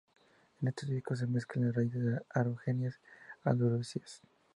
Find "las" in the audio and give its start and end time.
1.67-1.75